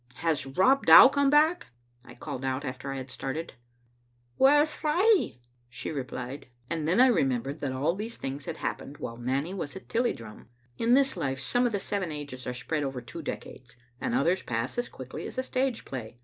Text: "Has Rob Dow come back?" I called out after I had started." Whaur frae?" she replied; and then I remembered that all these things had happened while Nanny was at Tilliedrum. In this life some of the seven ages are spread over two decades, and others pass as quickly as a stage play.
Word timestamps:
"Has 0.25 0.47
Rob 0.47 0.87
Dow 0.87 1.09
come 1.09 1.29
back?" 1.29 1.67
I 2.03 2.15
called 2.15 2.43
out 2.43 2.65
after 2.65 2.91
I 2.91 2.95
had 2.95 3.11
started." 3.11 3.53
Whaur 4.39 4.65
frae?" 4.65 5.37
she 5.69 5.91
replied; 5.91 6.47
and 6.71 6.87
then 6.87 6.99
I 6.99 7.05
remembered 7.05 7.59
that 7.59 7.71
all 7.71 7.93
these 7.93 8.17
things 8.17 8.45
had 8.45 8.57
happened 8.57 8.97
while 8.97 9.17
Nanny 9.17 9.53
was 9.53 9.75
at 9.75 9.87
Tilliedrum. 9.89 10.47
In 10.79 10.95
this 10.95 11.15
life 11.15 11.39
some 11.39 11.67
of 11.67 11.71
the 11.71 11.79
seven 11.79 12.11
ages 12.11 12.47
are 12.47 12.55
spread 12.55 12.81
over 12.81 12.99
two 12.99 13.21
decades, 13.21 13.77
and 13.99 14.15
others 14.15 14.41
pass 14.41 14.79
as 14.79 14.89
quickly 14.89 15.27
as 15.27 15.37
a 15.37 15.43
stage 15.43 15.85
play. 15.85 16.17